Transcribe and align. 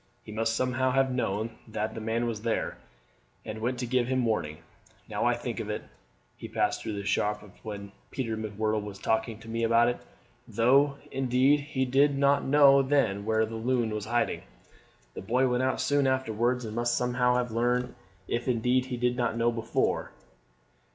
He 0.23 0.31
must 0.31 0.55
somehow 0.55 0.89
have 0.93 1.11
known 1.11 1.51
that 1.67 1.95
man 2.01 2.25
was 2.25 2.41
there, 2.41 2.79
and 3.45 3.61
went 3.61 3.77
to 3.77 3.85
give 3.85 4.07
him 4.07 4.25
warning. 4.25 4.57
Now 5.07 5.25
I 5.25 5.35
think 5.35 5.59
of 5.59 5.69
it, 5.69 5.83
he 6.35 6.47
passed 6.47 6.81
through 6.81 6.93
the 6.93 7.05
shop 7.05 7.43
when 7.61 7.91
Peter 8.09 8.35
M'Whirtle 8.35 8.81
was 8.81 8.97
talking 8.97 9.39
to 9.41 9.47
me 9.47 9.63
about 9.63 9.89
it, 9.89 9.99
though, 10.47 10.97
indeed, 11.11 11.59
he 11.59 11.85
did 11.85 12.17
not 12.17 12.43
know 12.43 12.81
then 12.81 13.25
where 13.25 13.45
the 13.45 13.53
loon 13.57 13.93
was 13.93 14.07
in 14.07 14.11
hiding. 14.11 14.41
The 15.13 15.21
boy 15.21 15.47
went 15.47 15.61
out 15.61 15.79
soon 15.79 16.07
afterwards, 16.07 16.65
and 16.65 16.75
must 16.75 16.97
somehow 16.97 17.35
have 17.35 17.51
learned, 17.51 17.93
if 18.27 18.47
indeed 18.47 18.85
he 18.85 18.97
did 18.97 19.15
not 19.15 19.37
know 19.37 19.51
before. 19.51 20.13